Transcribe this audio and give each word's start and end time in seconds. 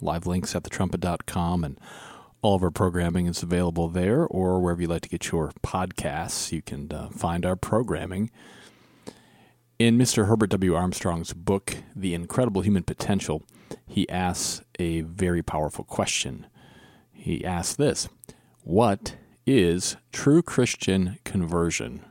Live 0.00 0.26
links 0.26 0.54
at 0.54 0.62
thetrumpet.com, 0.62 1.64
and 1.64 1.78
all 2.40 2.54
of 2.54 2.62
our 2.62 2.70
programming 2.70 3.26
is 3.26 3.42
available 3.42 3.88
there 3.88 4.24
or 4.24 4.60
wherever 4.60 4.80
you 4.80 4.88
like 4.88 5.02
to 5.02 5.08
get 5.08 5.30
your 5.32 5.50
podcasts. 5.62 6.52
You 6.52 6.62
can 6.62 6.92
uh, 6.92 7.08
find 7.10 7.44
our 7.44 7.56
programming. 7.56 8.30
In 9.78 9.98
Mr. 9.98 10.26
Herbert 10.26 10.50
W. 10.50 10.74
Armstrong's 10.74 11.32
book, 11.32 11.76
The 11.94 12.14
Incredible 12.14 12.62
Human 12.62 12.82
Potential, 12.82 13.42
he 13.86 14.08
asks 14.08 14.62
a 14.78 15.02
very 15.02 15.42
powerful 15.42 15.84
question. 15.84 16.46
He 17.12 17.44
asks 17.44 17.76
this 17.76 18.08
What 18.62 19.16
is 19.46 19.96
true 20.12 20.42
Christian 20.42 21.18
conversion? 21.24 22.04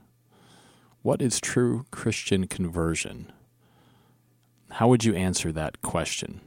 What 1.02 1.22
is 1.22 1.40
true 1.40 1.86
Christian 1.92 2.48
conversion? 2.48 3.32
How 4.72 4.90
would 4.90 5.06
you 5.06 5.14
answer 5.16 5.52
that 5.54 5.82
question? 5.82 6.42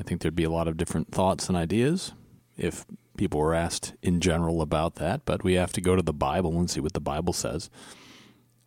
I 0.00 0.02
think 0.02 0.22
there'd 0.22 0.34
be 0.34 0.44
a 0.44 0.50
lot 0.50 0.66
of 0.66 0.78
different 0.78 1.12
thoughts 1.12 1.48
and 1.48 1.56
ideas 1.56 2.14
if 2.56 2.86
people 3.18 3.38
were 3.38 3.54
asked 3.54 3.92
in 4.02 4.20
general 4.20 4.62
about 4.62 4.94
that, 4.94 5.26
but 5.26 5.44
we 5.44 5.52
have 5.54 5.74
to 5.74 5.80
go 5.82 5.94
to 5.94 6.02
the 6.02 6.14
Bible 6.14 6.58
and 6.58 6.70
see 6.70 6.80
what 6.80 6.94
the 6.94 7.00
Bible 7.00 7.34
says 7.34 7.68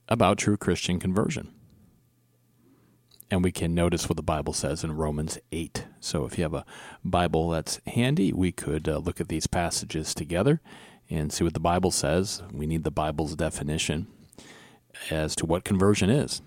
about 0.08 0.38
true 0.38 0.58
Christian 0.58 1.00
conversion. 1.00 1.52
And 3.32 3.44
we 3.44 3.52
can 3.52 3.74
notice 3.74 4.08
what 4.08 4.18
the 4.18 4.22
Bible 4.22 4.54
says 4.54 4.84
in 4.84 4.96
Romans 4.96 5.40
8. 5.52 5.86
So 6.00 6.26
if 6.26 6.38
you 6.38 6.44
have 6.44 6.54
a 6.54 6.66
Bible 7.04 7.50
that's 7.50 7.82
handy, 7.88 8.32
we 8.32 8.52
could 8.52 8.88
uh, 8.88 9.00
look 9.00 9.20
at 9.20 9.30
these 9.30 9.48
passages 9.48 10.14
together 10.14 10.62
and 11.10 11.34
see 11.34 11.44
what 11.44 11.56
the 11.56 11.60
Bible 11.60 11.90
says. 11.90 12.44
We 12.52 12.68
need 12.68 12.84
the 12.84 12.92
Bible's 12.92 13.36
definition 13.36 14.06
as 15.10 15.36
to 15.38 15.48
what 15.48 15.64
conversion 15.64 16.12
is. 16.12 16.44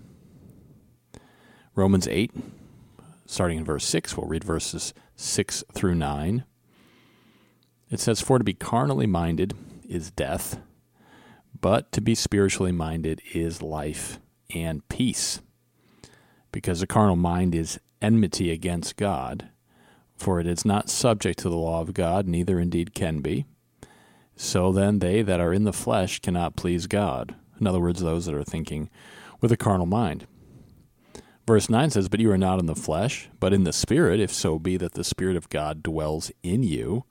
Romans 1.75 2.07
8, 2.07 2.31
starting 3.27 3.59
in 3.59 3.65
verse 3.65 3.85
6, 3.85 4.17
we'll 4.17 4.27
read 4.27 4.43
verses 4.43 4.93
6 5.15 5.63
through 5.73 5.95
9. 5.95 6.45
It 7.91 7.99
says, 7.99 8.21
For 8.21 8.39
to 8.39 8.43
be 8.43 8.53
carnally 8.53 9.05
minded 9.05 9.53
is 9.87 10.09
death, 10.09 10.59
but 11.59 11.91
to 11.91 12.01
be 12.01 12.15
spiritually 12.15 12.71
minded 12.71 13.21
is 13.33 13.61
life 13.61 14.19
and 14.53 14.87
peace. 14.89 15.41
Because 16.51 16.79
the 16.79 16.87
carnal 16.87 17.15
mind 17.15 17.53
is 17.53 17.79
enmity 18.01 18.51
against 18.51 18.95
God, 18.95 19.49
for 20.15 20.39
it 20.39 20.47
is 20.47 20.65
not 20.65 20.89
subject 20.89 21.39
to 21.39 21.49
the 21.49 21.57
law 21.57 21.81
of 21.81 21.93
God, 21.93 22.27
neither 22.27 22.59
indeed 22.59 22.95
can 22.95 23.19
be. 23.19 23.45
So 24.35 24.71
then, 24.71 24.99
they 24.99 25.21
that 25.21 25.39
are 25.39 25.53
in 25.53 25.63
the 25.63 25.73
flesh 25.73 26.19
cannot 26.19 26.55
please 26.55 26.87
God. 26.87 27.35
In 27.59 27.67
other 27.67 27.79
words, 27.79 28.01
those 28.01 28.25
that 28.25 28.35
are 28.35 28.43
thinking 28.43 28.89
with 29.41 29.51
a 29.51 29.57
carnal 29.57 29.85
mind. 29.85 30.27
Verse 31.47 31.69
9 31.69 31.91
says, 31.91 32.09
But 32.09 32.19
you 32.19 32.29
are 32.31 32.37
not 32.37 32.59
in 32.59 32.65
the 32.65 32.75
flesh, 32.75 33.29
but 33.39 33.53
in 33.53 33.63
the 33.63 33.71
Spirit, 33.71 34.19
if 34.19 34.33
so 34.33 34.59
be 34.59 34.75
that 34.75 34.95
the 34.95 35.03
Spirit 35.05 35.37
of 35.37 35.47
God 35.47 35.81
dwells 35.81 36.29
in 36.43 36.61
you. 36.61 37.05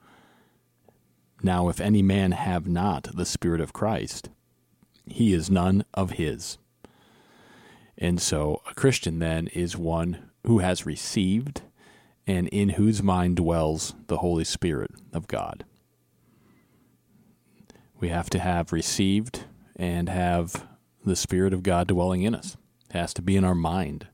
Now, 1.42 1.70
if 1.70 1.81
any 1.81 2.03
man 2.03 2.33
have 2.33 2.67
not 2.67 3.09
the 3.14 3.25
Spirit 3.25 3.62
of 3.62 3.73
Christ, 3.73 4.29
he 5.07 5.33
is 5.33 5.51
none 5.51 5.85
of 5.95 6.13
his. 6.13 6.58
And 7.97 8.20
so, 8.20 8.61
a 8.70 8.74
Christian 8.74 9.20
then 9.20 9.47
is 9.48 9.74
one 9.74 10.30
who 10.45 10.58
has 10.58 10.85
received 10.85 11.63
and 12.27 12.47
in 12.48 12.70
whose 12.70 13.03
mind 13.03 13.36
dwells 13.36 13.95
the 14.08 14.18
Holy 14.18 14.45
Spirit 14.45 14.91
of 15.14 15.29
God. 15.29 15.64
We 17.98 18.11
have 18.11 18.29
to 18.30 18.39
have 18.39 18.73
received 18.73 19.45
and 19.77 20.11
have 20.11 20.67
the 21.07 21.17
Spirit 21.17 21.55
of 21.55 21.63
God 21.63 21.89
dwelling 21.89 22.23
in 22.23 22.35
us. 22.35 22.58
It 22.91 22.92
has 22.92 23.14
to 23.14 23.23
be 23.23 23.36
in 23.36 23.45
our 23.45 23.55
mind. 23.55 24.08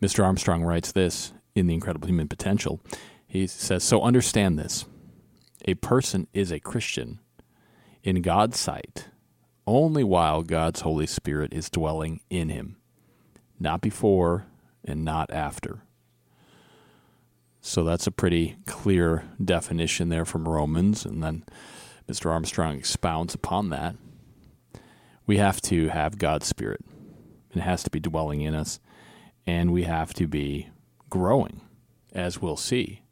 Mr. 0.00 0.24
Armstrong 0.24 0.62
writes 0.62 0.92
this 0.92 1.32
in 1.54 1.66
The 1.66 1.74
Incredible 1.74 2.08
Human 2.08 2.28
Potential. 2.28 2.80
He 3.26 3.46
says, 3.46 3.82
So 3.82 4.02
understand 4.02 4.58
this. 4.58 4.84
A 5.64 5.74
person 5.74 6.26
is 6.32 6.52
a 6.52 6.60
Christian 6.60 7.20
in 8.02 8.22
God's 8.22 8.58
sight 8.58 9.08
only 9.66 10.04
while 10.04 10.42
God's 10.42 10.82
Holy 10.82 11.06
Spirit 11.06 11.52
is 11.52 11.68
dwelling 11.68 12.20
in 12.30 12.50
him, 12.50 12.76
not 13.58 13.80
before 13.80 14.46
and 14.84 15.04
not 15.04 15.30
after. 15.32 15.80
So 17.60 17.82
that's 17.82 18.06
a 18.06 18.12
pretty 18.12 18.56
clear 18.66 19.24
definition 19.44 20.08
there 20.08 20.24
from 20.24 20.48
Romans, 20.48 21.04
and 21.04 21.20
then 21.20 21.42
Mr. 22.08 22.30
Armstrong 22.30 22.76
expounds 22.76 23.34
upon 23.34 23.70
that 23.70 23.96
we 25.26 25.38
have 25.38 25.60
to 25.62 25.88
have 25.88 26.18
God's 26.18 26.46
Spirit. 26.46 26.84
It 27.54 27.60
has 27.60 27.82
to 27.82 27.90
be 27.90 28.00
dwelling 28.00 28.42
in 28.42 28.54
us, 28.54 28.78
and 29.46 29.72
we 29.72 29.84
have 29.84 30.12
to 30.14 30.26
be 30.26 30.68
growing, 31.08 31.60
as 32.12 32.40
we'll 32.40 32.56
see. 32.56 33.02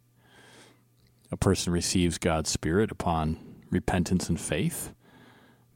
A 1.31 1.37
person 1.37 1.73
receives 1.73 2.19
God's 2.19 2.51
Spirit 2.51 2.91
upon 2.91 3.39
repentance 3.71 4.29
and 4.29 4.41
faith, 4.41 4.93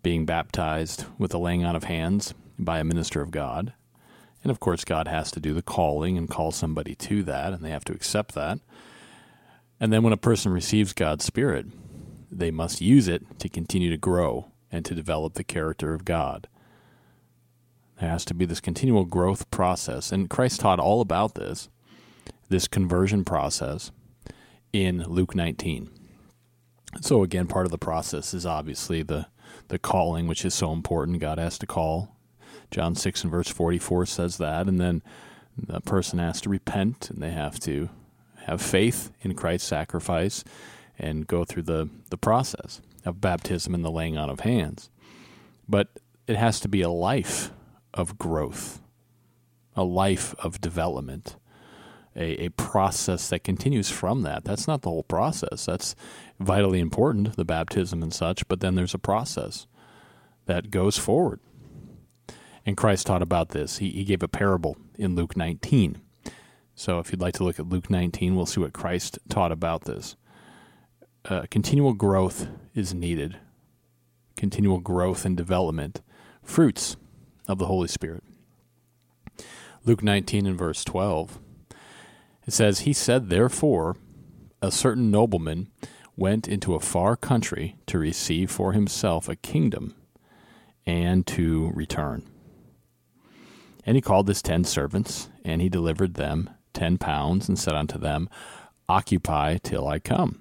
being 0.03 0.25
baptized 0.25 1.05
with 1.19 1.33
the 1.33 1.39
laying 1.39 1.65
on 1.65 1.77
of 1.77 1.85
hands 1.85 2.35
by 2.59 2.79
a 2.79 2.85
minister 2.85 3.21
of 3.21 3.31
God. 3.31 3.73
And 4.43 4.51
of 4.51 4.61
course, 4.61 4.85
God 4.85 5.09
has 5.09 5.31
to 5.33 5.41
do 5.41 5.53
the 5.53 5.63
calling 5.63 6.17
and 6.17 6.29
call 6.29 6.53
somebody 6.53 6.95
to 6.97 7.23
that, 7.25 7.53
and 7.53 7.65
they 7.65 7.71
have 7.71 7.85
to 7.87 7.93
accept 7.93 8.35
that. 8.35 8.61
And 9.81 9.93
then 9.93 10.03
when 10.03 10.13
a 10.13 10.17
person 10.17 10.53
receives 10.53 10.93
God's 10.93 11.25
Spirit, 11.25 11.67
they 12.31 12.51
must 12.51 12.81
use 12.81 13.09
it 13.09 13.39
to 13.41 13.49
continue 13.49 13.91
to 13.91 13.97
grow 13.97 14.53
and 14.71 14.85
to 14.85 14.95
develop 14.95 15.35
the 15.35 15.45
character 15.45 15.95
of 15.95 16.05
God. 16.05 16.49
There 18.01 18.09
has 18.09 18.25
to 18.27 18.35
be 18.35 18.45
this 18.45 18.61
continual 18.61 19.05
growth 19.05 19.51
process. 19.51 20.13
And 20.13 20.31
Christ 20.31 20.61
taught 20.61 20.79
all 20.79 21.01
about 21.01 21.35
this, 21.35 21.69
this 22.49 22.69
conversion 22.69 23.25
process, 23.25 23.91
in 24.73 25.03
Luke 25.05 25.35
19. 25.35 25.91
So, 27.01 27.23
again, 27.23 27.47
part 27.47 27.67
of 27.67 27.73
the 27.73 27.79
process 27.79 28.33
is 28.35 28.47
obviously 28.47 29.03
the, 29.03 29.27
the 29.69 29.79
calling, 29.79 30.27
which 30.27 30.45
is 30.45 30.55
so 30.55 30.73
important. 30.73 31.21
God 31.21 31.39
has 31.39 31.59
to 31.59 31.67
call. 31.67 32.17
John 32.71 32.95
6 32.95 33.23
and 33.23 33.31
verse 33.31 33.49
44 33.49 34.07
says 34.07 34.39
that. 34.39 34.69
And 34.69 34.81
then 34.81 35.03
the 35.57 35.81
person 35.81 36.19
has 36.19 36.41
to 36.43 36.49
repent 36.49 37.11
and 37.11 37.23
they 37.23 37.31
have 37.31 37.59
to 37.61 37.91
have 38.45 38.63
faith 38.63 39.11
in 39.21 39.35
Christ's 39.35 39.69
sacrifice 39.69 40.45
and 40.99 41.27
go 41.27 41.45
through 41.45 41.63
the, 41.63 41.89
the 42.11 42.17
process 42.19 42.81
of 43.05 43.21
baptism 43.21 43.75
and 43.75 43.85
the 43.85 43.91
laying 43.91 44.17
on 44.17 44.31
of 44.31 44.41
hands. 44.41 44.91
But 45.69 45.89
it 46.27 46.37
has 46.37 46.61
to 46.61 46.69
be 46.69 46.83
a 46.83 46.91
life 46.91 47.51
of 47.95 48.19
growth, 48.19 48.81
a 49.75 49.85
life 49.85 50.35
of 50.39 50.61
development, 50.61 51.37
a, 52.17 52.47
a 52.47 52.49
process 52.51 53.29
that 53.29 53.45
continues 53.45 53.91
from 53.91 54.23
that. 54.23 54.45
That's 54.45 54.67
not 54.67 54.83
the 54.83 54.91
whole 54.91 55.05
process. 55.05 55.67
That's 55.67 55.95
vitally 56.41 56.81
important, 56.81 57.37
the 57.37 57.45
baptism 57.45 58.03
and 58.03 58.13
such, 58.13 58.47
but 58.49 58.61
then 58.61 58.75
there's 58.75 58.95
a 58.95 58.99
process 58.99 59.67
that 60.47 60.71
goes 60.71 60.99
forward. 60.99 61.41
And 62.67 62.77
Christ 62.77 63.07
taught 63.07 63.23
about 63.23 63.51
this. 63.51 63.79
He, 63.79 63.91
he 63.91 64.05
gave 64.05 64.23
a 64.23 64.29
parable 64.29 64.77
in 64.97 65.15
Luke 65.15 65.37
19. 65.37 66.01
So 66.75 66.99
if 66.99 67.11
you'd 67.11 67.21
like 67.21 67.35
to 67.35 67.45
look 67.45 67.59
at 67.59 67.69
Luke 67.69 67.91
19, 67.91 68.37
we'll 68.37 68.47
see 68.47 68.61
what 68.61 68.73
Christ 68.73 69.19
taught 69.29 69.53
about 69.53 69.85
this 69.85 70.17
uh, 71.29 71.43
continual 71.51 71.93
growth 71.93 72.49
is 72.75 72.95
needed, 72.95 73.37
continual 74.37 74.79
growth 74.79 75.25
and 75.25 75.37
development, 75.37 76.01
fruits 76.43 76.97
of 77.49 77.59
the 77.59 77.67
Holy 77.67 77.89
Spirit. 77.89 78.23
Luke 79.85 80.03
19 80.03 80.47
and 80.47 80.59
verse 80.59 80.85
12, 80.85 81.39
it 82.47 82.53
says, 82.53 82.81
He 82.81 82.93
said, 82.93 83.29
Therefore, 83.29 83.97
a 84.61 84.71
certain 84.71 85.11
nobleman 85.11 85.69
went 86.17 86.47
into 86.47 86.75
a 86.75 86.81
far 86.81 87.17
country 87.17 87.77
to 87.87 87.99
receive 87.99 88.51
for 88.51 88.73
himself 88.73 89.29
a 89.29 89.37
kingdom 89.37 89.95
and 90.85 91.27
to 91.27 91.71
return. 91.75 92.29
And 93.85 93.97
he 93.97 94.03
called 94.03 94.29
his 94.29 94.43
ten 94.43 94.65
servants, 94.65 95.29
and 95.45 95.63
he 95.63 95.69
delivered 95.69 96.15
them 96.15 96.51
ten 96.75 96.99
pounds, 96.99 97.49
and 97.49 97.59
said 97.59 97.75
unto 97.75 97.99
them, 97.99 98.29
Occupy 98.89 99.59
till 99.63 99.87
I 99.87 99.99
come. 99.99 100.41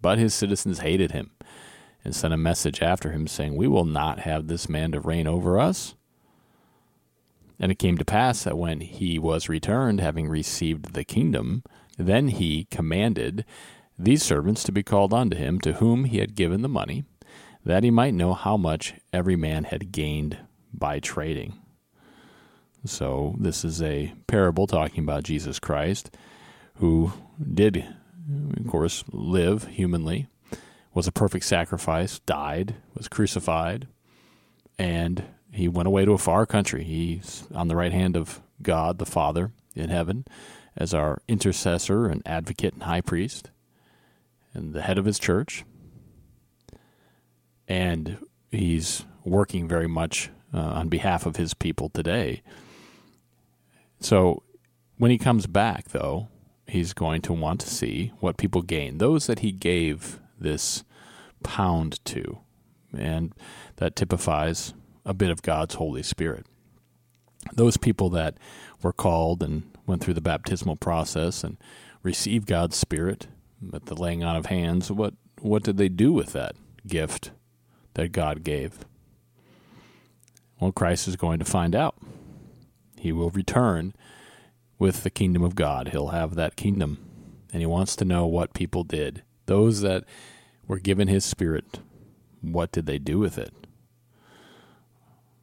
But 0.00 0.18
his 0.18 0.34
citizens 0.34 0.80
hated 0.80 1.12
him 1.12 1.30
and 2.04 2.14
sent 2.14 2.34
a 2.34 2.38
message 2.38 2.82
after 2.82 3.12
him, 3.12 3.26
saying, 3.26 3.54
We 3.54 3.68
will 3.68 3.84
not 3.84 4.20
have 4.20 4.46
this 4.46 4.68
man 4.68 4.92
to 4.92 5.00
reign 5.00 5.26
over 5.26 5.58
us. 5.58 5.94
And 7.58 7.72
it 7.72 7.78
came 7.78 7.96
to 7.98 8.04
pass 8.04 8.44
that 8.44 8.58
when 8.58 8.80
he 8.80 9.18
was 9.18 9.48
returned, 9.48 10.00
having 10.00 10.28
received 10.28 10.92
the 10.92 11.04
kingdom, 11.04 11.62
Then 11.98 12.28
he 12.28 12.66
commanded 12.70 13.44
these 13.98 14.22
servants 14.22 14.62
to 14.64 14.72
be 14.72 14.82
called 14.82 15.14
unto 15.14 15.36
him, 15.36 15.60
to 15.60 15.74
whom 15.74 16.04
he 16.04 16.18
had 16.18 16.34
given 16.34 16.62
the 16.62 16.68
money, 16.68 17.04
that 17.64 17.82
he 17.82 17.90
might 17.90 18.14
know 18.14 18.34
how 18.34 18.56
much 18.56 18.94
every 19.12 19.36
man 19.36 19.64
had 19.64 19.92
gained 19.92 20.38
by 20.72 21.00
trading. 21.00 21.54
So, 22.84 23.34
this 23.38 23.64
is 23.64 23.82
a 23.82 24.12
parable 24.26 24.66
talking 24.66 25.02
about 25.02 25.24
Jesus 25.24 25.58
Christ, 25.58 26.14
who 26.76 27.12
did, 27.54 27.84
of 28.56 28.66
course, 28.68 29.02
live 29.10 29.64
humanly, 29.68 30.28
was 30.94 31.08
a 31.08 31.12
perfect 31.12 31.46
sacrifice, 31.46 32.20
died, 32.20 32.74
was 32.94 33.08
crucified, 33.08 33.88
and 34.78 35.24
he 35.56 35.68
went 35.68 35.86
away 35.86 36.04
to 36.04 36.12
a 36.12 36.18
far 36.18 36.46
country. 36.46 36.84
He's 36.84 37.46
on 37.54 37.68
the 37.68 37.76
right 37.76 37.92
hand 37.92 38.16
of 38.16 38.40
God 38.62 38.98
the 38.98 39.06
Father 39.06 39.52
in 39.74 39.90
heaven 39.90 40.26
as 40.76 40.92
our 40.92 41.22
intercessor 41.28 42.06
and 42.06 42.22
advocate 42.26 42.74
and 42.74 42.82
high 42.82 43.00
priest 43.00 43.50
and 44.52 44.74
the 44.74 44.82
head 44.82 44.98
of 44.98 45.06
his 45.06 45.18
church. 45.18 45.64
And 47.66 48.18
he's 48.50 49.06
working 49.24 49.66
very 49.66 49.88
much 49.88 50.30
uh, 50.52 50.58
on 50.58 50.88
behalf 50.88 51.26
of 51.26 51.36
his 51.36 51.54
people 51.54 51.88
today. 51.88 52.42
So 54.00 54.42
when 54.98 55.10
he 55.10 55.18
comes 55.18 55.46
back, 55.46 55.88
though, 55.88 56.28
he's 56.66 56.92
going 56.92 57.22
to 57.22 57.32
want 57.32 57.60
to 57.60 57.70
see 57.70 58.12
what 58.20 58.36
people 58.36 58.62
gain. 58.62 58.98
Those 58.98 59.26
that 59.26 59.38
he 59.38 59.52
gave 59.52 60.20
this 60.38 60.84
pound 61.42 62.04
to. 62.06 62.40
And 62.96 63.34
that 63.76 63.96
typifies 63.96 64.74
a 65.06 65.14
bit 65.14 65.30
of 65.30 65.40
God's 65.40 65.76
Holy 65.76 66.02
Spirit. 66.02 66.44
Those 67.54 67.78
people 67.78 68.10
that 68.10 68.36
were 68.82 68.92
called 68.92 69.42
and 69.42 69.62
went 69.86 70.02
through 70.02 70.14
the 70.14 70.20
baptismal 70.20 70.76
process 70.76 71.44
and 71.44 71.56
received 72.02 72.46
God's 72.46 72.76
Spirit 72.76 73.28
at 73.72 73.86
the 73.86 73.94
laying 73.94 74.22
on 74.22 74.36
of 74.36 74.46
hands, 74.46 74.90
what 74.90 75.14
what 75.40 75.62
did 75.62 75.76
they 75.76 75.88
do 75.88 76.12
with 76.12 76.32
that 76.32 76.56
gift 76.86 77.30
that 77.94 78.12
God 78.12 78.42
gave? 78.42 78.84
Well, 80.60 80.72
Christ 80.72 81.06
is 81.08 81.16
going 81.16 81.38
to 81.38 81.44
find 81.44 81.74
out. 81.74 81.96
He 82.98 83.12
will 83.12 83.30
return 83.30 83.94
with 84.78 85.02
the 85.02 85.10
kingdom 85.10 85.42
of 85.42 85.54
God. 85.54 85.88
He'll 85.88 86.08
have 86.08 86.34
that 86.34 86.56
kingdom. 86.56 86.98
And 87.52 87.60
he 87.60 87.66
wants 87.66 87.96
to 87.96 88.04
know 88.04 88.26
what 88.26 88.54
people 88.54 88.82
did. 88.82 89.22
Those 89.44 89.82
that 89.82 90.04
were 90.66 90.78
given 90.78 91.08
his 91.08 91.24
spirit, 91.24 91.80
what 92.40 92.72
did 92.72 92.86
they 92.86 92.98
do 92.98 93.18
with 93.18 93.38
it? 93.38 93.52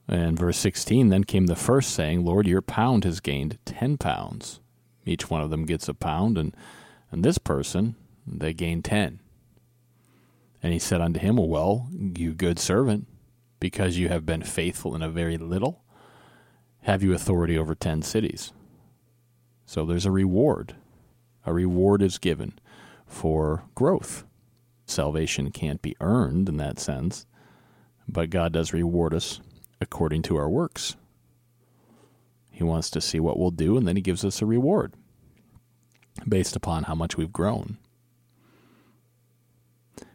And 0.07 0.37
verse 0.37 0.57
16 0.57 1.09
then 1.09 1.23
came 1.23 1.45
the 1.45 1.55
first 1.55 1.91
saying, 1.91 2.25
Lord, 2.25 2.45
your 2.45 2.61
pound 2.61 3.05
has 3.05 3.19
gained 3.19 3.57
10 3.65 3.97
pounds. 3.97 4.59
Each 5.05 5.29
one 5.29 5.41
of 5.41 5.49
them 5.49 5.65
gets 5.65 5.87
a 5.87 5.93
pound, 5.93 6.37
and, 6.37 6.55
and 7.11 7.23
this 7.23 7.37
person, 7.37 7.95
they 8.25 8.53
gain 8.53 8.81
10. 8.81 9.19
And 10.61 10.73
he 10.73 10.79
said 10.79 11.01
unto 11.01 11.19
him, 11.19 11.37
Well, 11.37 11.87
you 11.91 12.33
good 12.33 12.59
servant, 12.59 13.07
because 13.59 13.97
you 13.97 14.09
have 14.09 14.25
been 14.25 14.43
faithful 14.43 14.95
in 14.95 15.01
a 15.01 15.09
very 15.09 15.37
little, 15.37 15.83
have 16.81 17.03
you 17.03 17.13
authority 17.13 17.57
over 17.57 17.75
10 17.75 18.01
cities. 18.01 18.51
So 19.65 19.85
there's 19.85 20.05
a 20.05 20.11
reward. 20.11 20.75
A 21.45 21.53
reward 21.53 22.01
is 22.01 22.17
given 22.17 22.59
for 23.05 23.63
growth. 23.75 24.25
Salvation 24.85 25.51
can't 25.51 25.81
be 25.81 25.95
earned 26.01 26.49
in 26.49 26.57
that 26.57 26.79
sense, 26.79 27.25
but 28.07 28.29
God 28.29 28.53
does 28.53 28.73
reward 28.73 29.13
us 29.13 29.39
according 29.83 30.23
to 30.23 30.37
our 30.37 30.49
works. 30.49 30.95
He 32.49 32.63
wants 32.63 32.89
to 32.91 33.01
see 33.01 33.19
what 33.19 33.37
we'll 33.37 33.51
do, 33.51 33.77
and 33.77 33.87
then 33.87 33.95
He 33.95 34.01
gives 34.01 34.25
us 34.25 34.41
a 34.41 34.45
reward 34.45 34.93
based 36.27 36.55
upon 36.55 36.83
how 36.83 36.95
much 36.95 37.17
we've 37.17 37.33
grown. 37.33 37.77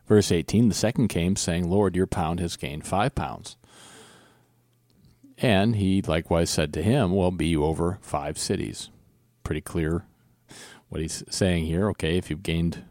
Verse 0.06 0.32
18 0.32 0.68
The 0.68 0.74
second 0.74 1.08
came, 1.08 1.36
saying, 1.36 1.68
Lord, 1.68 1.94
your 1.94 2.06
pound 2.06 2.40
has 2.40 2.56
gained 2.56 2.86
five 2.86 3.14
pounds. 3.14 3.56
And 5.40 5.76
he 5.76 6.02
likewise 6.02 6.50
said 6.50 6.72
to 6.74 6.82
him, 6.82 7.12
Well, 7.12 7.30
be 7.30 7.46
you 7.46 7.64
over 7.64 7.98
five 8.00 8.38
cities. 8.38 8.90
Pretty 9.44 9.60
clear 9.60 10.04
what 10.88 11.00
he's 11.00 11.22
saying 11.28 11.66
here. 11.66 11.88
Okay, 11.90 12.16
if 12.16 12.30
you've 12.30 12.42
gained 12.42 12.84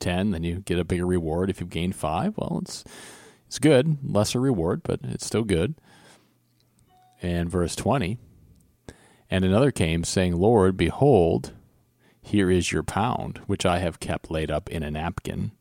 10, 0.00 0.32
then 0.32 0.42
you 0.42 0.60
get 0.60 0.78
a 0.78 0.84
bigger 0.84 1.06
reward. 1.06 1.50
If 1.50 1.60
you've 1.60 1.70
gained 1.70 1.94
five, 1.94 2.36
well, 2.36 2.58
it's, 2.62 2.82
it's 3.46 3.58
good. 3.58 3.98
Lesser 4.02 4.40
reward, 4.40 4.82
but 4.82 5.00
it's 5.04 5.26
still 5.26 5.44
good 5.44 5.74
and 7.22 7.50
verse 7.50 7.76
20. 7.76 8.18
And 9.30 9.44
another 9.44 9.70
came, 9.70 10.04
saying, 10.04 10.36
Lord, 10.36 10.76
behold, 10.76 11.52
here 12.22 12.50
is 12.50 12.72
your 12.72 12.82
pound, 12.82 13.40
which 13.46 13.66
I 13.66 13.78
have 13.78 14.00
kept 14.00 14.30
laid 14.30 14.50
up 14.50 14.68
in 14.68 14.82
a 14.82 14.90
napkin. 14.90 15.52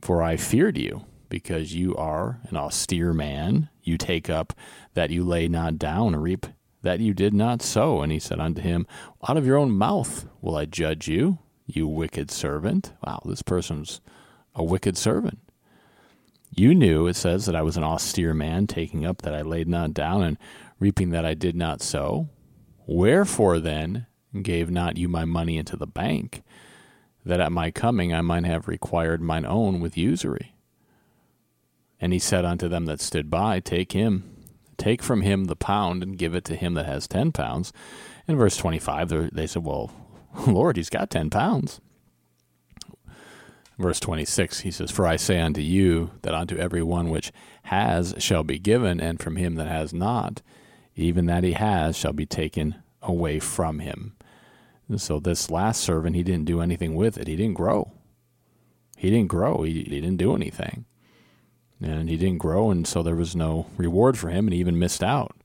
For 0.00 0.22
I 0.22 0.36
feared 0.36 0.78
you, 0.78 1.04
because 1.28 1.74
you 1.74 1.94
are 1.96 2.40
an 2.48 2.56
austere 2.56 3.12
man. 3.12 3.68
You 3.82 3.98
take 3.98 4.30
up 4.30 4.52
that 4.94 5.10
you 5.10 5.24
lay 5.24 5.48
not 5.48 5.78
down, 5.78 6.16
reap 6.16 6.46
that 6.82 7.00
you 7.00 7.12
did 7.14 7.34
not 7.34 7.62
sow. 7.62 8.02
And 8.02 8.12
he 8.12 8.18
said 8.18 8.40
unto 8.40 8.60
him, 8.60 8.86
Out 9.28 9.36
of 9.36 9.46
your 9.46 9.56
own 9.56 9.72
mouth 9.72 10.26
will 10.40 10.56
I 10.56 10.64
judge 10.64 11.08
you, 11.08 11.38
you 11.66 11.86
wicked 11.86 12.30
servant. 12.30 12.92
Wow, 13.04 13.20
this 13.24 13.42
person's 13.42 14.00
a 14.54 14.64
wicked 14.64 14.96
servant. 14.96 15.38
You 16.50 16.74
knew, 16.74 17.06
it 17.06 17.16
says, 17.16 17.46
that 17.46 17.56
I 17.56 17.62
was 17.62 17.76
an 17.76 17.84
austere 17.84 18.34
man, 18.34 18.66
taking 18.66 19.04
up 19.04 19.22
that 19.22 19.34
I 19.34 19.42
laid 19.42 19.68
not 19.68 19.94
down, 19.94 20.22
and 20.22 20.38
reaping 20.78 21.10
that 21.10 21.24
I 21.24 21.34
did 21.34 21.54
not 21.54 21.82
sow. 21.82 22.28
Wherefore 22.86 23.58
then 23.58 24.06
gave 24.42 24.70
not 24.70 24.96
you 24.96 25.08
my 25.08 25.24
money 25.24 25.56
into 25.58 25.76
the 25.76 25.86
bank, 25.86 26.42
that 27.24 27.40
at 27.40 27.52
my 27.52 27.70
coming 27.70 28.12
I 28.12 28.22
might 28.22 28.44
have 28.44 28.68
required 28.68 29.20
mine 29.20 29.44
own 29.44 29.80
with 29.80 29.96
usury? 29.96 30.54
And 32.00 32.12
he 32.12 32.18
said 32.18 32.44
unto 32.44 32.68
them 32.68 32.86
that 32.86 33.00
stood 33.00 33.30
by, 33.30 33.60
Take 33.60 33.92
him, 33.92 34.46
take 34.76 35.02
from 35.02 35.22
him 35.22 35.44
the 35.44 35.56
pound, 35.56 36.02
and 36.02 36.18
give 36.18 36.34
it 36.34 36.44
to 36.46 36.56
him 36.56 36.74
that 36.74 36.86
has 36.86 37.06
ten 37.06 37.32
pounds. 37.32 37.72
In 38.26 38.36
verse 38.36 38.56
25, 38.56 39.34
they 39.34 39.46
said, 39.46 39.64
Well, 39.64 39.90
Lord, 40.46 40.76
he's 40.76 40.90
got 40.90 41.10
ten 41.10 41.30
pounds 41.30 41.80
verse 43.78 44.00
26, 44.00 44.60
he 44.60 44.70
says, 44.70 44.90
For 44.90 45.06
I 45.06 45.16
say 45.16 45.40
unto 45.40 45.60
you 45.60 46.10
that 46.22 46.34
unto 46.34 46.56
every 46.56 46.82
one 46.82 47.10
which 47.10 47.32
has 47.64 48.14
shall 48.18 48.42
be 48.42 48.58
given, 48.58 49.00
and 49.00 49.20
from 49.20 49.36
him 49.36 49.54
that 49.54 49.68
has 49.68 49.92
not, 49.92 50.42
even 50.96 51.26
that 51.26 51.44
he 51.44 51.52
has 51.52 51.96
shall 51.96 52.12
be 52.12 52.26
taken 52.26 52.76
away 53.02 53.38
from 53.38 53.78
him. 53.78 54.16
And 54.88 55.00
so 55.00 55.20
this 55.20 55.50
last 55.50 55.82
servant, 55.82 56.16
he 56.16 56.22
didn't 56.22 56.46
do 56.46 56.60
anything 56.60 56.94
with 56.94 57.18
it. 57.18 57.28
He 57.28 57.36
didn't 57.36 57.54
grow. 57.54 57.92
He 58.96 59.10
didn't 59.10 59.28
grow. 59.28 59.62
He, 59.62 59.72
he 59.74 60.00
didn't 60.00 60.16
do 60.16 60.34
anything. 60.34 60.86
And 61.80 62.08
he 62.08 62.16
didn't 62.16 62.38
grow, 62.38 62.70
and 62.70 62.86
so 62.86 63.02
there 63.02 63.14
was 63.14 63.36
no 63.36 63.66
reward 63.76 64.18
for 64.18 64.30
him, 64.30 64.46
and 64.46 64.54
he 64.54 64.58
even 64.60 64.78
missed 64.78 65.04
out 65.04 65.36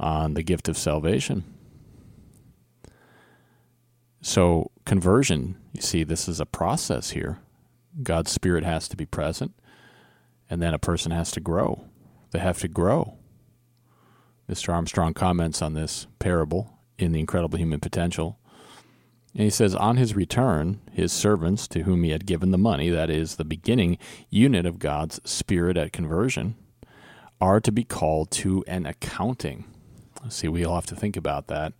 on 0.00 0.32
the 0.34 0.42
gift 0.42 0.68
of 0.68 0.78
salvation. 0.78 1.44
So, 4.22 4.70
conversion, 4.86 5.56
you 5.72 5.82
see, 5.82 6.04
this 6.04 6.26
is 6.26 6.40
a 6.40 6.46
process 6.46 7.10
here. 7.10 7.38
God's 8.02 8.30
Spirit 8.30 8.64
has 8.64 8.88
to 8.88 8.96
be 8.96 9.06
present, 9.06 9.54
and 10.48 10.62
then 10.62 10.74
a 10.74 10.78
person 10.78 11.12
has 11.12 11.30
to 11.32 11.40
grow. 11.40 11.84
They 12.30 12.38
have 12.38 12.58
to 12.60 12.68
grow. 12.68 13.16
Mr. 14.48 14.72
Armstrong 14.72 15.14
comments 15.14 15.60
on 15.60 15.74
this 15.74 16.06
parable 16.18 16.78
in 16.98 17.12
The 17.12 17.20
Incredible 17.20 17.58
Human 17.58 17.80
Potential. 17.80 18.38
And 19.34 19.42
he 19.42 19.50
says, 19.50 19.74
On 19.74 19.96
his 19.96 20.16
return, 20.16 20.80
his 20.90 21.12
servants, 21.12 21.68
to 21.68 21.82
whom 21.82 22.02
he 22.02 22.10
had 22.10 22.26
given 22.26 22.50
the 22.50 22.58
money, 22.58 22.88
that 22.88 23.10
is, 23.10 23.36
the 23.36 23.44
beginning 23.44 23.98
unit 24.30 24.64
of 24.64 24.78
God's 24.78 25.20
Spirit 25.28 25.76
at 25.76 25.92
conversion, 25.92 26.56
are 27.40 27.60
to 27.60 27.70
be 27.70 27.84
called 27.84 28.30
to 28.32 28.64
an 28.66 28.86
accounting. 28.86 29.64
See, 30.28 30.48
we 30.48 30.64
all 30.64 30.74
have 30.74 30.86
to 30.86 30.96
think 30.96 31.16
about 31.16 31.46
that. 31.48 31.74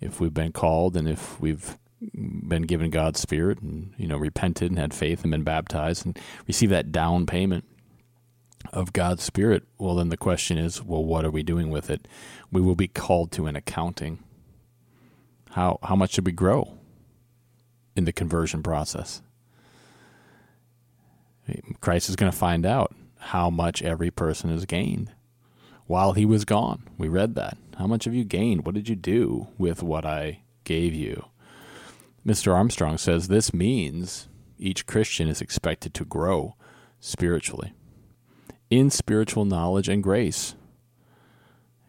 If 0.00 0.20
we've 0.20 0.34
been 0.34 0.52
called 0.52 0.96
and 0.96 1.08
if 1.08 1.40
we've 1.40 1.76
been 2.14 2.62
given 2.62 2.90
God's 2.90 3.20
Spirit 3.20 3.60
and 3.60 3.92
you 3.96 4.06
know 4.06 4.16
repented 4.16 4.70
and 4.70 4.78
had 4.78 4.94
faith 4.94 5.22
and 5.22 5.30
been 5.30 5.42
baptized 5.42 6.06
and 6.06 6.18
received 6.46 6.72
that 6.72 6.92
down 6.92 7.26
payment 7.26 7.64
of 8.72 8.92
God's 8.92 9.22
Spirit, 9.22 9.64
well 9.78 9.94
then 9.94 10.08
the 10.08 10.16
question 10.16 10.58
is, 10.58 10.82
well, 10.82 11.04
what 11.04 11.24
are 11.24 11.30
we 11.30 11.42
doing 11.42 11.70
with 11.70 11.90
it? 11.90 12.06
We 12.52 12.60
will 12.60 12.74
be 12.74 12.88
called 12.88 13.32
to 13.32 13.46
an 13.46 13.56
accounting. 13.56 14.22
How 15.50 15.78
how 15.82 15.96
much 15.96 16.14
did 16.14 16.26
we 16.26 16.32
grow 16.32 16.78
in 17.96 18.04
the 18.04 18.12
conversion 18.12 18.62
process? 18.62 19.22
Christ 21.80 22.08
is 22.08 22.16
going 22.16 22.30
to 22.30 22.36
find 22.38 22.64
out 22.64 22.94
how 23.18 23.50
much 23.50 23.82
every 23.82 24.10
person 24.10 24.50
has 24.50 24.64
gained 24.64 25.12
while 25.86 26.12
he 26.12 26.24
was 26.24 26.44
gone. 26.44 26.84
We 26.96 27.08
read 27.08 27.34
that. 27.34 27.56
How 27.76 27.86
much 27.86 28.04
have 28.04 28.14
you 28.14 28.24
gained? 28.24 28.64
What 28.64 28.74
did 28.74 28.88
you 28.88 28.94
do 28.94 29.48
with 29.58 29.82
what 29.82 30.04
I 30.04 30.42
gave 30.64 30.94
you? 30.94 31.29
Mr. 32.24 32.54
Armstrong 32.54 32.98
says 32.98 33.28
this 33.28 33.54
means 33.54 34.28
each 34.58 34.86
Christian 34.86 35.28
is 35.28 35.40
expected 35.40 35.94
to 35.94 36.04
grow 36.04 36.54
spiritually 37.00 37.72
in 38.68 38.90
spiritual 38.90 39.44
knowledge 39.44 39.88
and 39.88 40.02
grace. 40.02 40.54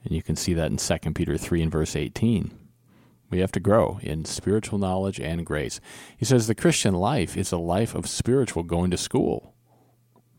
And 0.04 0.14
you 0.14 0.24
can 0.24 0.36
see 0.36 0.54
that 0.54 0.72
in 0.72 0.78
2 0.78 1.14
Peter 1.14 1.38
3 1.38 1.64
and 1.64 1.72
verse 1.72 1.96
18. 1.96 2.58
We 3.30 3.40
have 3.40 3.52
to 3.54 3.60
grow 3.60 4.00
in 4.02 4.26
spiritual 4.26 4.80
knowledge 4.80 5.20
and 5.20 5.46
grace. 5.46 5.80
He 6.18 6.26
says 6.26 6.48
the 6.48 6.56
Christian 6.56 6.96
life 6.96 7.38
is 7.38 7.52
a 7.52 7.58
life 7.58 7.94
of 7.94 8.08
spiritual 8.08 8.64
going 8.64 8.92
to 8.92 8.98
school, 8.98 9.54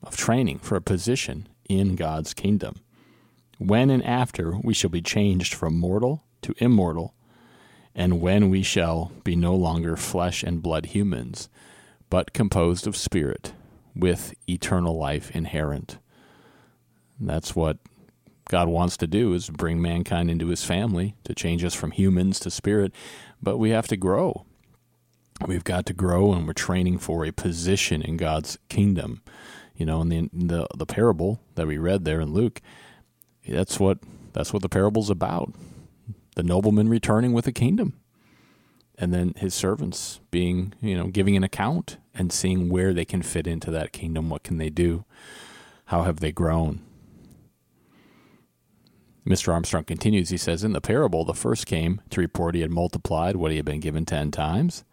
of 0.03 0.17
training 0.17 0.59
for 0.59 0.77
a 0.77 0.83
position 0.83 1.49
in 1.69 1.97
God's 1.97 2.35
kingdom. 2.35 2.77
When 3.59 3.89
and 3.89 4.05
after 4.05 4.57
we 4.63 4.75
shall 4.75 4.91
be 4.91 5.01
changed 5.01 5.55
from 5.55 5.79
mortal 5.79 6.25
to 6.43 6.55
immortal, 6.59 7.15
and 7.95 8.21
when 8.21 8.51
we 8.51 8.63
shall 8.63 9.13
be 9.25 9.37
no 9.37 9.55
longer 9.55 9.97
flesh 9.97 10.43
and 10.43 10.63
blood 10.63 10.87
humans, 10.87 11.49
but 12.11 12.33
composed 12.33 12.87
of 12.87 12.97
spirit, 12.97 13.53
with 13.95 14.35
eternal 14.49 14.97
life 14.97 15.31
inherent. 15.33 15.99
that's 17.21 17.55
what 17.55 17.79
God 18.49 18.69
wants 18.69 18.97
to 18.99 19.07
do 19.07 19.33
is 19.33 19.49
bring 19.49 19.81
mankind 19.81 20.31
into 20.31 20.49
his 20.49 20.65
family 20.65 21.15
to 21.25 21.35
change 21.35 21.65
us 21.65 21.75
from 21.75 21.93
humans 21.93 22.41
to 22.41 22.51
spirit, 22.51 22.93
but 23.41 23.59
we 23.59 23.71
have 23.71 23.87
to 23.89 23.97
grow. 23.97 24.45
We've 25.47 25.65
got 25.65 25.87
to 25.87 25.93
grow 25.93 26.33
and 26.33 26.47
we're 26.47 26.53
training 26.53 26.99
for 26.99 27.25
a 27.25 27.33
position 27.33 28.03
in 28.03 28.17
God's 28.17 28.59
kingdom. 28.69 29.23
You 29.77 29.87
know, 29.87 30.03
in 30.03 30.09
the 30.09 30.29
the, 30.33 30.67
the 30.77 30.87
parable 30.87 31.41
that 31.55 31.67
we 31.67 31.79
read 31.79 32.05
there 32.05 32.21
in 32.21 32.33
Luke, 32.33 32.61
that's 33.47 33.81
what 33.81 33.99
that's 34.33 34.53
what 34.53 34.63
the 34.63 34.69
parable's 34.69 35.11
about. 35.11 35.53
The 36.35 36.43
nobleman 36.43 36.89
returning 36.89 37.33
with 37.33 37.47
a 37.47 37.53
kingdom. 37.53 37.99
And 38.99 39.13
then 39.13 39.35
his 39.37 39.55
servants 39.55 40.21
being, 40.31 40.75
you 40.81 40.97
know, 40.97 41.09
giving 41.09 41.37
an 41.37 41.45
account 41.45 41.99
and 42.15 42.33
seeing 42.33 42.69
where 42.69 42.93
they 42.93 43.05
can 43.05 43.23
fit 43.23 43.47
into 43.47 43.71
that 43.71 43.93
kingdom, 43.93 44.29
what 44.29 44.43
can 44.43 44.59
they 44.59 44.71
do? 44.71 45.05
How 45.87 46.03
have 46.03 46.21
they 46.21 46.33
grown? 46.33 46.81
Mr. 49.27 49.53
Armstrong 49.53 49.85
continues. 49.85 50.31
He 50.31 50.37
says, 50.37 50.65
In 50.65 50.73
the 50.73 50.81
parable, 50.81 51.25
the 51.25 51.35
first 51.35 51.67
came 51.67 52.01
to 52.11 52.21
report 52.21 52.55
he 52.55 52.61
had 52.61 52.71
multiplied 52.71 53.37
what 53.37 53.51
he 53.51 53.57
had 53.57 53.67
been 53.67 53.81
given 53.81 54.05
ten 54.05 54.31
times. 54.31 54.85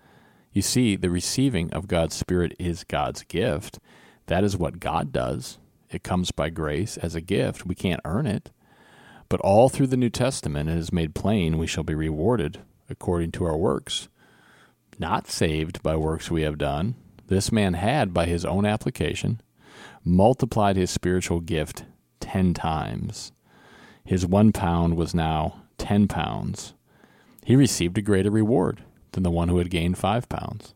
You 0.51 0.61
see, 0.61 0.95
the 0.95 1.09
receiving 1.09 1.71
of 1.73 1.87
God's 1.87 2.15
Spirit 2.15 2.55
is 2.59 2.83
God's 2.83 3.23
gift. 3.23 3.79
That 4.27 4.43
is 4.43 4.57
what 4.57 4.79
God 4.79 5.11
does. 5.11 5.57
It 5.89 6.03
comes 6.03 6.31
by 6.31 6.49
grace 6.49 6.97
as 6.97 7.15
a 7.15 7.21
gift. 7.21 7.65
We 7.65 7.75
can't 7.75 8.01
earn 8.05 8.27
it. 8.27 8.51
But 9.29 9.41
all 9.41 9.69
through 9.69 9.87
the 9.87 9.97
New 9.97 10.09
Testament, 10.09 10.69
it 10.69 10.77
is 10.77 10.91
made 10.91 11.15
plain 11.15 11.57
we 11.57 11.67
shall 11.67 11.83
be 11.83 11.95
rewarded 11.95 12.59
according 12.89 13.31
to 13.33 13.45
our 13.45 13.57
works. 13.57 14.09
Not 14.97 15.29
saved 15.29 15.81
by 15.83 15.95
works 15.95 16.29
we 16.29 16.41
have 16.41 16.57
done. 16.57 16.95
This 17.27 17.51
man 17.51 17.75
had, 17.75 18.13
by 18.13 18.25
his 18.25 18.43
own 18.43 18.65
application, 18.65 19.39
multiplied 20.03 20.75
his 20.75 20.89
spiritual 20.89 21.39
gift 21.39 21.85
ten 22.19 22.53
times 22.53 23.31
his 24.09 24.25
one 24.25 24.51
pound 24.51 24.97
was 24.97 25.13
now 25.13 25.61
ten 25.77 26.07
pounds. 26.07 26.73
He 27.45 27.55
received 27.55 27.95
a 27.95 28.01
greater 28.01 28.31
reward 28.31 28.81
than 29.11 29.21
the 29.21 29.29
one 29.29 29.49
who 29.49 29.59
had 29.59 29.69
gained 29.69 29.99
five 29.99 30.27
pounds. 30.27 30.73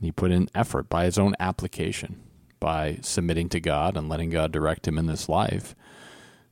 He 0.00 0.10
put 0.10 0.32
in 0.32 0.48
effort 0.56 0.88
by 0.88 1.04
his 1.04 1.16
own 1.16 1.36
application, 1.38 2.20
by 2.58 2.98
submitting 3.00 3.48
to 3.50 3.60
God 3.60 3.96
and 3.96 4.08
letting 4.08 4.30
God 4.30 4.50
direct 4.50 4.88
him 4.88 4.98
in 4.98 5.06
this 5.06 5.28
life. 5.28 5.76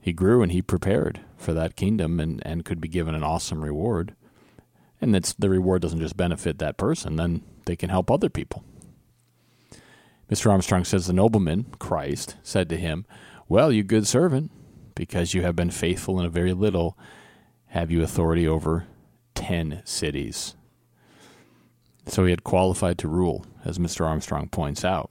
He 0.07 0.13
grew 0.13 0.41
and 0.41 0.53
he 0.53 0.63
prepared 0.63 1.19
for 1.37 1.53
that 1.53 1.75
kingdom 1.75 2.21
and, 2.21 2.41
and 2.47 2.65
could 2.65 2.81
be 2.81 2.87
given 2.87 3.17
an 3.17 3.25
awesome 3.25 3.65
reward. 3.65 4.15
And 5.01 5.13
the 5.13 5.51
reward 5.51 5.83
doesn't 5.83 5.99
just 5.99 6.17
benefit 6.17 6.61
that 6.61 6.77
person, 6.77 7.17
then 7.17 7.43
they 7.65 7.75
can 7.75 7.91
help 7.91 8.09
other 8.09 8.29
people. 8.29 8.63
Mr. 10.31 10.49
Armstrong 10.49 10.85
says 10.85 11.09
the 11.09 11.13
nobleman, 11.13 11.75
Christ, 11.81 12.37
said 12.45 12.69
to 12.69 12.77
him, 12.77 13.05
Well, 13.49 13.73
you 13.73 13.83
good 13.83 14.07
servant, 14.07 14.53
because 14.95 15.35
you 15.35 15.43
have 15.43 15.57
been 15.57 15.73
faithful 15.73 16.21
in 16.21 16.25
a 16.25 16.31
very 16.31 16.53
little, 16.53 16.97
have 17.71 17.91
you 17.91 18.05
authority 18.05 18.47
over 18.47 18.87
ten 19.35 19.83
cities. 19.85 20.55
So 22.07 22.23
he 22.23 22.31
had 22.31 22.45
qualified 22.45 22.99
to 22.99 23.09
rule, 23.09 23.45
as 23.65 23.79
Mr. 23.79 24.07
Armstrong 24.07 24.51
points 24.51 24.85
out. 24.85 25.11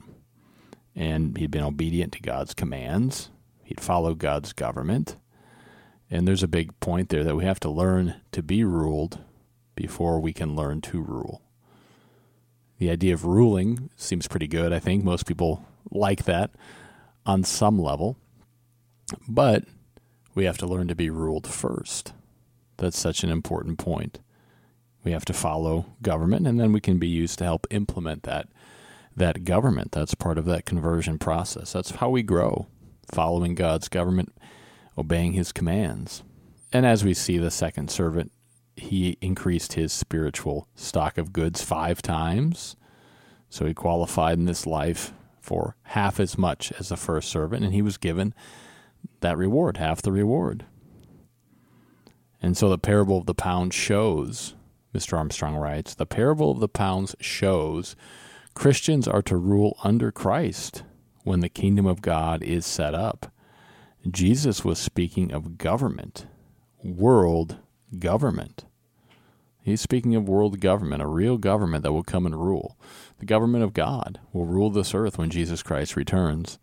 And 0.94 1.36
he'd 1.36 1.50
been 1.50 1.62
obedient 1.62 2.14
to 2.14 2.22
God's 2.22 2.54
commands. 2.54 3.28
He'd 3.66 3.80
follow 3.80 4.14
God's 4.14 4.52
government. 4.52 5.16
And 6.08 6.26
there's 6.26 6.44
a 6.44 6.48
big 6.48 6.78
point 6.78 7.08
there 7.08 7.24
that 7.24 7.34
we 7.34 7.44
have 7.44 7.58
to 7.60 7.68
learn 7.68 8.14
to 8.30 8.40
be 8.40 8.62
ruled 8.62 9.18
before 9.74 10.20
we 10.20 10.32
can 10.32 10.54
learn 10.54 10.80
to 10.82 11.02
rule. 11.02 11.42
The 12.78 12.90
idea 12.90 13.12
of 13.12 13.24
ruling 13.24 13.90
seems 13.96 14.28
pretty 14.28 14.46
good. 14.46 14.72
I 14.72 14.78
think 14.78 15.02
most 15.02 15.26
people 15.26 15.66
like 15.90 16.26
that 16.26 16.52
on 17.26 17.42
some 17.42 17.76
level. 17.76 18.16
But 19.26 19.64
we 20.36 20.44
have 20.44 20.58
to 20.58 20.66
learn 20.66 20.86
to 20.86 20.94
be 20.94 21.10
ruled 21.10 21.48
first. 21.48 22.12
That's 22.76 22.98
such 22.98 23.24
an 23.24 23.30
important 23.30 23.78
point. 23.78 24.20
We 25.02 25.10
have 25.10 25.24
to 25.24 25.32
follow 25.32 25.86
government, 26.02 26.46
and 26.46 26.60
then 26.60 26.70
we 26.70 26.80
can 26.80 26.98
be 26.98 27.08
used 27.08 27.38
to 27.38 27.44
help 27.44 27.66
implement 27.70 28.22
that 28.22 28.48
that 29.16 29.44
government. 29.44 29.92
That's 29.92 30.14
part 30.14 30.38
of 30.38 30.44
that 30.44 30.66
conversion 30.66 31.18
process. 31.18 31.72
That's 31.72 31.92
how 31.92 32.10
we 32.10 32.22
grow, 32.22 32.66
following 33.12 33.54
God's 33.54 33.88
government, 33.88 34.36
obeying 34.96 35.32
His 35.32 35.52
commands. 35.52 36.22
And 36.72 36.84
as 36.84 37.04
we 37.04 37.14
see 37.14 37.38
the 37.38 37.50
second 37.50 37.90
servant, 37.90 38.32
he 38.76 39.16
increased 39.20 39.72
his 39.72 39.92
spiritual 39.92 40.68
stock 40.74 41.16
of 41.18 41.32
goods 41.32 41.62
five 41.62 42.02
times. 42.02 42.76
So 43.48 43.64
he 43.64 43.74
qualified 43.74 44.38
in 44.38 44.44
this 44.44 44.66
life 44.66 45.12
for 45.40 45.76
half 45.84 46.20
as 46.20 46.36
much 46.36 46.72
as 46.78 46.88
the 46.90 46.96
first 46.96 47.30
servant, 47.30 47.64
and 47.64 47.72
he 47.72 47.82
was 47.82 47.96
given 47.96 48.34
that 49.20 49.38
reward, 49.38 49.78
half 49.78 50.02
the 50.02 50.12
reward. 50.12 50.66
And 52.42 52.56
so 52.56 52.68
the 52.68 52.78
parable 52.78 53.18
of 53.18 53.26
the 53.26 53.34
pound 53.34 53.72
shows, 53.72 54.54
Mr. 54.94 55.16
Armstrong 55.16 55.56
writes, 55.56 55.94
the 55.94 56.06
parable 56.06 56.50
of 56.50 56.60
the 56.60 56.68
pounds 56.68 57.14
shows 57.20 57.96
Christians 58.54 59.08
are 59.08 59.22
to 59.22 59.36
rule 59.36 59.78
under 59.84 60.12
Christ 60.12 60.82
when 61.26 61.40
the 61.40 61.48
kingdom 61.48 61.86
of 61.86 62.02
God 62.02 62.40
is 62.44 62.64
set 62.64 62.94
up. 62.94 63.32
Jesus 64.08 64.64
was 64.64 64.78
speaking 64.78 65.32
of 65.32 65.58
government, 65.58 66.28
world 66.84 67.56
government. 67.98 68.64
He's 69.60 69.80
speaking 69.80 70.14
of 70.14 70.28
world 70.28 70.60
government, 70.60 71.02
a 71.02 71.08
real 71.08 71.36
government 71.36 71.82
that 71.82 71.92
will 71.92 72.04
come 72.04 72.26
and 72.26 72.36
rule. 72.36 72.78
The 73.18 73.26
government 73.26 73.64
of 73.64 73.74
God 73.74 74.20
will 74.32 74.46
rule 74.46 74.70
this 74.70 74.94
earth 74.94 75.18
when 75.18 75.28
Jesus 75.28 75.64
Christ 75.64 75.96
returns. 75.96 76.60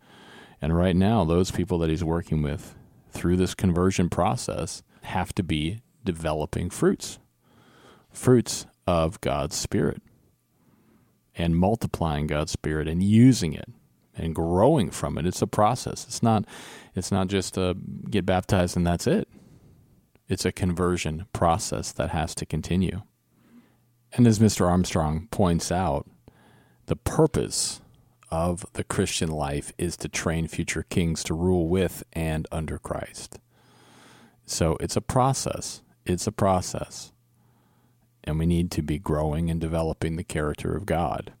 And 0.62 0.74
right 0.74 0.96
now, 0.96 1.24
those 1.24 1.50
people 1.50 1.78
that 1.80 1.90
he's 1.90 2.02
working 2.02 2.40
with 2.40 2.74
through 3.10 3.36
this 3.36 3.54
conversion 3.54 4.08
process 4.08 4.82
have 5.02 5.34
to 5.34 5.42
be 5.42 5.82
developing 6.04 6.70
fruits, 6.70 7.18
fruits 8.10 8.64
of 8.86 9.20
God's 9.20 9.56
Spirit, 9.56 10.00
and 11.36 11.54
multiplying 11.54 12.26
God's 12.26 12.52
Spirit 12.52 12.88
and 12.88 13.02
using 13.02 13.52
it 13.52 13.68
and 14.16 14.34
growing 14.34 14.90
from 14.90 15.18
it. 15.18 15.26
It's 15.26 15.42
a 15.42 15.46
process. 15.46 16.04
It's 16.04 16.22
not. 16.22 16.44
It's 16.94 17.10
not 17.10 17.28
just 17.28 17.56
a 17.56 17.76
get 18.08 18.24
baptized 18.24 18.76
and 18.76 18.86
that's 18.86 19.06
it. 19.06 19.28
It's 20.28 20.44
a 20.44 20.52
conversion 20.52 21.26
process 21.32 21.92
that 21.92 22.10
has 22.10 22.34
to 22.36 22.46
continue. 22.46 23.02
And 24.12 24.26
as 24.26 24.38
Mr. 24.38 24.66
Armstrong 24.66 25.28
points 25.30 25.72
out, 25.72 26.08
the 26.86 26.96
purpose 26.96 27.80
of 28.30 28.64
the 28.72 28.84
Christian 28.84 29.30
life 29.30 29.72
is 29.76 29.96
to 29.98 30.08
train 30.08 30.48
future 30.48 30.84
kings 30.88 31.24
to 31.24 31.34
rule 31.34 31.68
with 31.68 32.04
and 32.12 32.46
under 32.50 32.78
Christ. 32.78 33.38
So 34.46 34.76
it's 34.80 34.96
a 34.96 35.00
process. 35.00 35.82
It's 36.06 36.26
a 36.26 36.32
process. 36.32 37.12
And 38.22 38.38
we 38.38 38.46
need 38.46 38.70
to 38.72 38.82
be 38.82 38.98
growing 38.98 39.50
and 39.50 39.60
developing 39.60 40.16
the 40.16 40.24
character 40.24 40.74
of 40.74 40.86
God. 40.86 41.32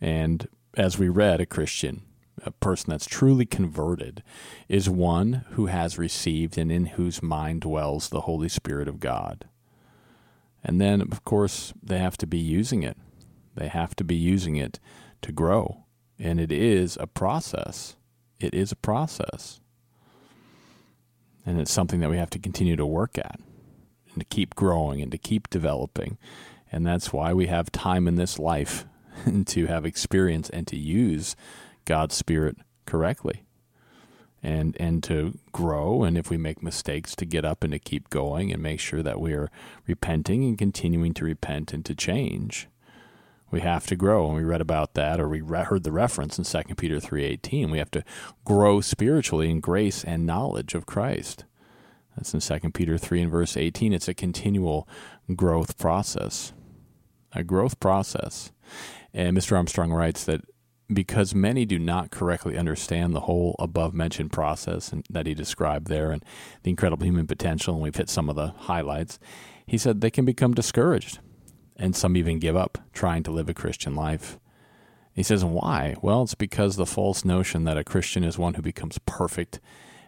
And 0.00 0.48
as 0.76 0.98
we 0.98 1.08
read, 1.08 1.40
a 1.40 1.46
Christian, 1.46 2.02
a 2.44 2.50
person 2.50 2.90
that's 2.90 3.06
truly 3.06 3.46
converted, 3.46 4.22
is 4.68 4.90
one 4.90 5.44
who 5.50 5.66
has 5.66 5.98
received 5.98 6.58
and 6.58 6.70
in 6.70 6.86
whose 6.86 7.22
mind 7.22 7.62
dwells 7.62 8.08
the 8.08 8.22
Holy 8.22 8.48
Spirit 8.48 8.88
of 8.88 9.00
God. 9.00 9.46
And 10.62 10.80
then, 10.80 11.00
of 11.00 11.24
course, 11.24 11.72
they 11.82 11.98
have 11.98 12.16
to 12.18 12.26
be 12.26 12.38
using 12.38 12.82
it. 12.82 12.96
They 13.54 13.68
have 13.68 13.96
to 13.96 14.04
be 14.04 14.16
using 14.16 14.56
it 14.56 14.78
to 15.22 15.32
grow. 15.32 15.84
And 16.18 16.40
it 16.40 16.52
is 16.52 16.98
a 17.00 17.06
process. 17.06 17.96
It 18.38 18.52
is 18.52 18.72
a 18.72 18.76
process. 18.76 19.60
And 21.46 21.60
it's 21.60 21.72
something 21.72 22.00
that 22.00 22.10
we 22.10 22.16
have 22.18 22.30
to 22.30 22.38
continue 22.38 22.76
to 22.76 22.84
work 22.84 23.16
at 23.16 23.38
and 24.10 24.20
to 24.20 24.24
keep 24.24 24.54
growing 24.54 25.00
and 25.00 25.10
to 25.12 25.18
keep 25.18 25.48
developing. 25.48 26.18
And 26.70 26.84
that's 26.84 27.12
why 27.12 27.32
we 27.32 27.46
have 27.46 27.70
time 27.70 28.08
in 28.08 28.16
this 28.16 28.38
life 28.38 28.84
to 29.46 29.66
have 29.66 29.84
experience 29.84 30.50
and 30.50 30.66
to 30.66 30.76
use 30.76 31.36
God's 31.84 32.14
Spirit 32.14 32.56
correctly. 32.86 33.42
And, 34.42 34.76
and 34.78 35.02
to 35.04 35.38
grow, 35.50 36.04
and 36.04 36.16
if 36.16 36.30
we 36.30 36.36
make 36.36 36.62
mistakes, 36.62 37.16
to 37.16 37.24
get 37.24 37.44
up 37.44 37.64
and 37.64 37.72
to 37.72 37.80
keep 37.80 38.10
going 38.10 38.52
and 38.52 38.62
make 38.62 38.78
sure 38.78 39.02
that 39.02 39.20
we 39.20 39.32
are 39.32 39.50
repenting 39.88 40.44
and 40.44 40.56
continuing 40.56 41.14
to 41.14 41.24
repent 41.24 41.72
and 41.72 41.84
to 41.84 41.94
change 41.94 42.68
we 43.48 43.60
have 43.60 43.86
to 43.86 43.96
grow 43.96 44.26
and 44.26 44.34
we 44.36 44.42
read 44.42 44.60
about 44.60 44.94
that 44.94 45.20
or 45.20 45.28
we 45.28 45.38
heard 45.38 45.84
the 45.84 45.92
reference 45.92 46.36
in 46.36 46.44
2 46.44 46.74
peter 46.74 46.96
3.18 46.96 47.70
we 47.70 47.78
have 47.78 47.90
to 47.90 48.04
grow 48.44 48.80
spiritually 48.80 49.48
in 49.50 49.60
grace 49.60 50.02
and 50.02 50.26
knowledge 50.26 50.74
of 50.74 50.84
christ 50.84 51.44
That's 52.16 52.34
in 52.34 52.40
2 52.40 52.70
Peter 52.70 52.96
3 52.98 53.22
and 53.22 53.30
verse 53.30 53.56
18. 53.56 53.92
It's 53.92 54.08
a 54.08 54.14
continual 54.14 54.88
growth 55.34 55.78
process. 55.78 56.52
A 57.32 57.44
growth 57.44 57.78
process. 57.80 58.52
And 59.16 59.34
Mr. 59.34 59.56
Armstrong 59.56 59.92
writes 59.92 60.24
that 60.24 60.42
because 60.92 61.34
many 61.34 61.64
do 61.64 61.78
not 61.78 62.10
correctly 62.10 62.58
understand 62.58 63.14
the 63.14 63.20
whole 63.20 63.56
above 63.58 63.94
mentioned 63.94 64.30
process 64.30 64.92
and, 64.92 65.06
that 65.08 65.26
he 65.26 65.32
described 65.32 65.88
there 65.88 66.12
and 66.12 66.22
the 66.62 66.70
incredible 66.70 67.06
human 67.06 67.26
potential, 67.26 67.74
and 67.74 67.82
we've 67.82 67.96
hit 67.96 68.10
some 68.10 68.28
of 68.28 68.36
the 68.36 68.48
highlights, 68.48 69.18
he 69.66 69.78
said 69.78 70.00
they 70.00 70.10
can 70.10 70.26
become 70.26 70.52
discouraged 70.52 71.18
and 71.76 71.96
some 71.96 72.14
even 72.14 72.38
give 72.38 72.56
up 72.56 72.76
trying 72.92 73.22
to 73.22 73.30
live 73.30 73.48
a 73.48 73.54
Christian 73.54 73.96
life. 73.96 74.38
He 75.14 75.22
says, 75.22 75.42
why? 75.42 75.96
Well, 76.02 76.22
it's 76.22 76.34
because 76.34 76.76
the 76.76 76.84
false 76.84 77.24
notion 77.24 77.64
that 77.64 77.78
a 77.78 77.84
Christian 77.84 78.22
is 78.22 78.36
one 78.36 78.54
who 78.54 78.62
becomes 78.62 78.98
perfect 79.06 79.60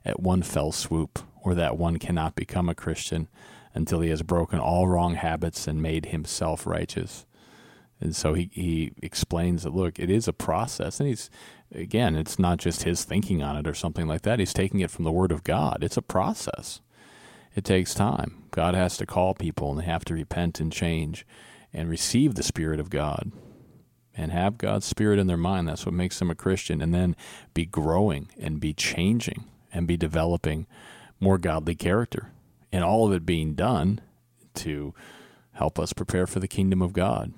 at 0.05 0.21
one 0.21 0.43
fell 0.43 0.71
swoop, 0.71 1.19
or 1.43 1.55
that 1.55 1.79
one 1.79 1.99
cannot 1.99 2.35
become 2.35 2.69
a 2.69 2.75
Christian 2.75 3.29
until 3.73 4.01
he 4.01 4.11
has 4.11 4.23
broken 4.23 4.59
all 4.59 4.87
wrong 4.87 5.15
habits 5.15 5.67
and 5.67 5.81
made 5.81 6.07
himself 6.07 6.67
righteous. 6.67 7.25
And 8.01 8.15
so 8.15 8.35
he, 8.35 8.51
he 8.53 8.93
explains 9.03 9.65
that, 9.65 9.75
look, 9.75 9.99
it 9.99 10.11
is 10.11 10.29
a 10.29 10.33
process. 10.33 11.01
And 11.01 11.09
he's, 11.09 11.31
again, 11.75 12.17
it's 12.17 12.39
not 12.39 12.59
just 12.59 12.85
his 12.85 13.05
thinking 13.05 13.43
on 13.43 13.57
it 13.57 13.67
or 13.67 13.75
something 13.75 14.07
like 14.07 14.23
that. 14.23 14.39
He's 14.39 14.55
taking 14.55 14.81
it 14.81 14.91
from 14.91 15.05
the 15.05 15.13
Word 15.13 15.33
of 15.33 15.45
God. 15.45 15.83
It's 15.83 15.97
a 15.97 16.03
process. 16.03 16.81
It 17.57 17.65
takes 17.65 17.95
time. 17.95 18.45
God 18.53 18.75
has 18.75 18.97
to 18.99 19.07
call 19.07 19.35
people 19.35 19.71
and 19.71 19.81
they 19.81 19.85
have 19.85 20.05
to 20.07 20.15
repent 20.15 20.61
and 20.61 20.73
change 20.73 21.27
and 21.73 21.89
receive 21.89 22.35
the 22.35 22.43
Spirit 22.43 22.79
of 22.79 22.91
God 22.91 23.33
and 24.17 24.33
have 24.33 24.59
God's 24.59 24.87
Spirit 24.87 25.19
in 25.19 25.27
their 25.27 25.37
mind. 25.37 25.69
That's 25.69 25.85
what 25.85 25.95
makes 25.95 26.19
them 26.19 26.31
a 26.31 26.37
Christian. 26.37 26.81
And 26.81 26.95
then 26.95 27.17
be 27.55 27.67
growing 27.67 28.29
and 28.39 28.61
be 28.61 28.75
changing 28.75 29.45
and 29.73 29.87
be 29.87 29.97
developing 29.97 30.67
more 31.21 31.39
godly 31.39 31.75
character. 31.75 32.31
And 32.71 32.85
all 32.85 33.07
of 33.07 33.13
it 33.13 33.27
being 33.27 33.55
done 33.55 34.01
to 34.55 34.95
help 35.53 35.79
us 35.79 35.93
prepare 35.93 36.27
for 36.27 36.41
the 36.41 36.49
kingdom 36.49 36.81
of 36.81 36.93
God. 36.93 37.33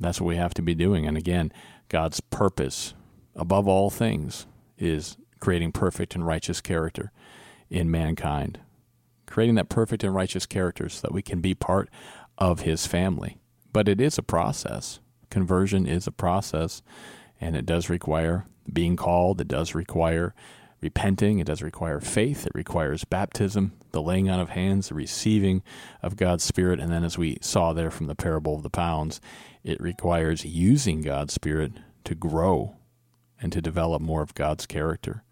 That's 0.00 0.20
what 0.20 0.28
we 0.28 0.36
have 0.36 0.54
to 0.54 0.62
be 0.62 0.74
doing. 0.74 1.06
And 1.06 1.16
again, 1.16 1.52
God's 1.88 2.20
purpose 2.20 2.94
above 3.36 3.68
all 3.68 3.90
things 3.90 4.46
is 4.78 5.16
creating 5.40 5.72
perfect 5.72 6.14
and 6.14 6.26
righteous 6.26 6.60
character 6.60 7.12
in 7.68 7.90
mankind. 7.90 8.60
Creating 9.26 9.54
that 9.56 9.68
perfect 9.68 10.02
and 10.02 10.14
righteous 10.14 10.46
character 10.46 10.88
so 10.88 11.02
that 11.02 11.12
we 11.12 11.22
can 11.22 11.40
be 11.40 11.54
part 11.54 11.88
of 12.38 12.60
his 12.60 12.86
family. 12.86 13.38
But 13.72 13.88
it 13.88 14.00
is 14.00 14.18
a 14.18 14.22
process. 14.22 15.00
Conversion 15.30 15.86
is 15.86 16.06
a 16.06 16.12
process, 16.12 16.82
and 17.40 17.54
it 17.54 17.66
does 17.66 17.88
require 17.88 18.46
being 18.72 18.96
called, 18.96 19.40
it 19.40 19.48
does 19.48 19.74
require 19.74 20.34
repenting, 20.80 21.38
it 21.38 21.46
does 21.46 21.62
require 21.62 22.00
faith, 22.00 22.46
it 22.46 22.52
requires 22.54 23.04
baptism, 23.04 23.72
the 23.92 24.02
laying 24.02 24.30
on 24.30 24.40
of 24.40 24.50
hands, 24.50 24.88
the 24.88 24.94
receiving 24.94 25.62
of 26.02 26.16
God's 26.16 26.44
Spirit, 26.44 26.80
and 26.80 26.90
then 26.90 27.04
as 27.04 27.18
we 27.18 27.38
saw 27.40 27.72
there 27.72 27.90
from 27.90 28.06
the 28.06 28.14
parable 28.14 28.56
of 28.56 28.62
the 28.62 28.70
pounds, 28.70 29.20
it 29.62 29.80
requires 29.80 30.44
using 30.44 31.02
God's 31.02 31.34
Spirit 31.34 31.72
to 32.04 32.14
grow 32.14 32.76
and 33.40 33.52
to 33.52 33.60
develop 33.60 34.02
more 34.02 34.22
of 34.22 34.34
God's 34.34 34.66
character. 34.66 35.22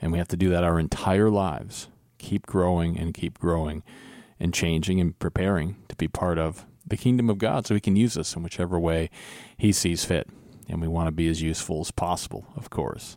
And 0.00 0.12
we 0.12 0.18
have 0.18 0.28
to 0.28 0.36
do 0.36 0.48
that 0.50 0.64
our 0.64 0.78
entire 0.78 1.30
lives. 1.30 1.88
Keep 2.18 2.46
growing 2.46 2.98
and 2.98 3.14
keep 3.14 3.38
growing 3.38 3.82
and 4.38 4.52
changing 4.52 5.00
and 5.00 5.18
preparing 5.18 5.76
to 5.88 5.96
be 5.96 6.08
part 6.08 6.38
of 6.38 6.66
the 6.86 6.96
kingdom 6.96 7.30
of 7.30 7.38
God 7.38 7.66
so 7.66 7.74
he 7.74 7.80
can 7.80 7.96
use 7.96 8.16
us 8.16 8.34
in 8.34 8.42
whichever 8.42 8.78
way 8.78 9.10
he 9.56 9.72
sees 9.72 10.04
fit. 10.04 10.28
And 10.68 10.80
we 10.80 10.88
want 10.88 11.06
to 11.06 11.12
be 11.12 11.28
as 11.28 11.42
useful 11.42 11.80
as 11.80 11.90
possible, 11.90 12.46
of 12.56 12.70
course. 12.70 13.16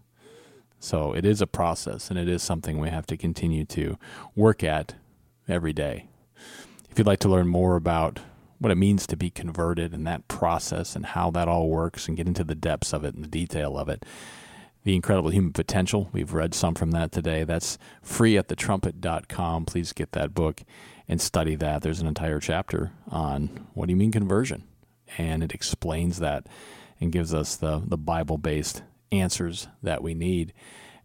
So 0.80 1.14
it 1.14 1.26
is 1.26 1.42
a 1.42 1.48
process 1.48 2.10
and 2.10 2.20
it 2.20 2.28
is 2.28 2.44
something 2.44 2.80
we 2.80 2.90
have 2.90 3.08
to 3.08 3.18
continue 3.18 3.66
to 3.66 3.98
work 4.36 4.64
at 4.64 4.94
every 5.48 5.74
day. 5.74 6.08
If 6.92 7.00
you'd 7.00 7.08
like 7.08 7.20
to 7.20 7.30
learn 7.30 7.48
more 7.48 7.76
about 7.76 8.20
what 8.66 8.72
it 8.72 8.78
means 8.78 9.06
to 9.06 9.16
be 9.16 9.30
converted 9.30 9.94
and 9.94 10.08
that 10.08 10.28
process 10.28 10.96
and 10.96 11.06
how 11.06 11.30
that 11.30 11.48
all 11.48 11.70
works 11.70 12.08
and 12.08 12.18
get 12.18 12.26
into 12.26 12.44
the 12.44 12.56
depths 12.56 12.94
of 12.94 13.06
it 13.06 13.14
and 13.14 13.24
the 13.24 13.28
detail 13.28 13.78
of 13.78 13.88
it, 13.88 14.04
the 14.84 14.96
Incredible 14.96 15.30
Human 15.30 15.54
Potential, 15.54 16.10
we've 16.12 16.34
read 16.34 16.56
some 16.56 16.74
from 16.74 16.90
that 16.90 17.12
today. 17.12 17.44
That's 17.44 17.78
free 18.02 18.40
at 18.40 18.48
thetrumpet.com. 18.48 19.66
Please 19.66 19.94
get 19.94 20.14
that 20.14 20.34
book 20.34 20.64
and 21.08 21.22
study 21.22 21.54
that. 21.54 21.84
There's 21.84 22.02
an 22.02 22.08
entire 22.08 22.40
chapter 22.40 22.92
on 23.08 23.68
what 23.76 23.86
do 23.86 23.92
you 23.92 23.98
mean 23.98 24.12
conversion? 24.12 24.64
And 25.20 25.44
it 25.44 25.54
explains 25.54 26.18
that 26.18 26.48
and 27.00 27.12
gives 27.12 27.36
us 27.36 27.56
the, 27.56 27.84
the 27.86 27.98
Bible 27.98 28.40
based 28.40 28.82
answers 29.12 29.68
that 29.84 30.02
we 30.02 30.16
need. 30.16 30.54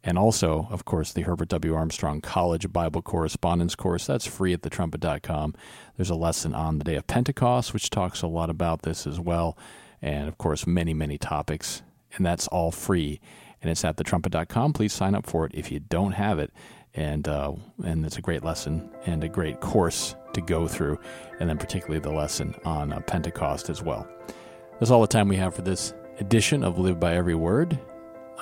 And 0.03 0.17
also, 0.17 0.67
of 0.71 0.85
course, 0.85 1.13
the 1.13 1.23
Herbert 1.23 1.49
W. 1.49 1.75
Armstrong 1.75 2.21
College 2.21 2.73
Bible 2.73 3.03
Correspondence 3.03 3.75
course. 3.75 4.07
That's 4.07 4.27
free 4.27 4.55
at 4.55 4.63
thetrumpet.com. 4.63 5.55
There's 5.97 6.11
a 6.11 6.15
lesson 6.15 6.55
on 6.55 6.79
the 6.79 6.85
day 6.85 6.97
of 6.97 7.07
Pentecost, 7.07 7.75
which 7.75 7.91
talks 7.91 8.23
a 8.23 8.27
lot 8.27 8.49
about 8.49 8.83
this 8.83 9.07
as 9.07 9.21
well. 9.21 9.59
And 10.01 10.27
of 10.27 10.39
course, 10.39 10.67
many, 10.67 10.95
many 10.95 11.19
topics. 11.19 11.83
And 12.17 12.25
that's 12.25 12.49
all 12.49 12.71
free. 12.71 13.21
And 13.61 13.71
it's 13.71 13.85
at 13.85 13.97
thetrumpet.com. 13.97 14.73
Please 14.73 14.95
sign 14.95 15.15
up 15.15 15.27
for 15.27 15.45
it 15.45 15.53
if 15.55 15.71
you 15.71 15.81
don't 15.81 16.13
have 16.13 16.39
it 16.39 16.51
and 16.95 17.29
uh, 17.29 17.53
and 17.85 18.05
it's 18.05 18.17
a 18.17 18.23
great 18.23 18.45
lesson 18.45 18.89
and 19.07 19.23
a 19.23 19.29
great 19.29 19.61
course 19.61 20.15
to 20.33 20.41
go 20.41 20.67
through, 20.67 20.99
and 21.39 21.49
then 21.49 21.59
particularly 21.59 22.01
the 22.01 22.13
lesson 22.13 22.55
on 22.65 22.93
uh, 22.93 23.01
Pentecost 23.01 23.69
as 23.69 23.83
well. 23.83 24.09
That's 24.79 24.91
all 24.91 25.01
the 25.01 25.07
time 25.07 25.29
we 25.29 25.37
have 25.37 25.55
for 25.55 25.63
this 25.63 25.95
edition 26.19 26.65
of 26.65 26.79
Live 26.79 27.01
by 27.01 27.15
Every 27.15 27.35
Word. 27.35 27.79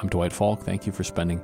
I'm 0.00 0.08
Dwight 0.08 0.32
Falk. 0.32 0.62
Thank 0.62 0.86
you 0.86 0.92
for 0.92 1.04
spending 1.04 1.42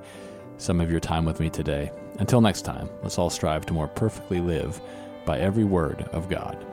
some 0.58 0.80
of 0.80 0.90
your 0.90 1.00
time 1.00 1.24
with 1.24 1.40
me 1.40 1.50
today. 1.50 1.90
Until 2.18 2.40
next 2.40 2.62
time, 2.62 2.88
let's 3.02 3.18
all 3.18 3.30
strive 3.30 3.66
to 3.66 3.72
more 3.72 3.88
perfectly 3.88 4.40
live 4.40 4.80
by 5.24 5.38
every 5.40 5.64
word 5.64 6.02
of 6.12 6.28
God. 6.28 6.64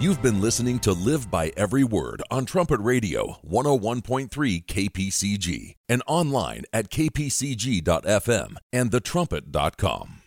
You've 0.00 0.20
been 0.20 0.40
listening 0.40 0.80
to 0.80 0.92
Live 0.92 1.30
by 1.30 1.52
Every 1.56 1.84
Word 1.84 2.24
on 2.28 2.44
Trumpet 2.44 2.80
Radio 2.80 3.36
101.3 3.48 4.64
KPCG 4.66 5.76
and 5.88 6.02
online 6.08 6.64
at 6.72 6.90
kpcg.fm 6.90 8.56
and 8.72 8.90
thetrumpet.com. 8.90 10.21